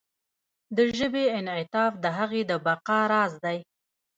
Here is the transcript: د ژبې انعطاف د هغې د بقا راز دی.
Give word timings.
د 0.75 0.77
ژبې 0.97 1.23
انعطاف 1.37 1.93
د 2.03 2.05
هغې 2.17 2.41
د 2.49 2.51
بقا 2.65 2.99
راز 3.11 3.33
دی. 3.45 3.57